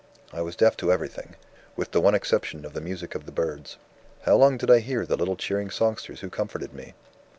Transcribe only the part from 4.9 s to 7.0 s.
the little cheering songsters who comforted me?